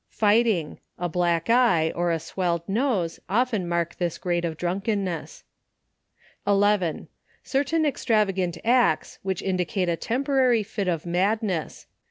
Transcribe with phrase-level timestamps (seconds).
[0.09, 1.07] Fighting; a.
[1.07, 5.43] black eye, or a swelled nose, often mark this grade of drunkenness.
[6.47, 7.07] 11.
[7.43, 11.85] Certain extravagant acts which indicate a tempo rary fit of madness.